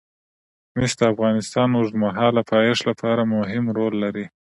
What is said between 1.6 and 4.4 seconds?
د اوږدمهاله پایښت لپاره مهم رول لري.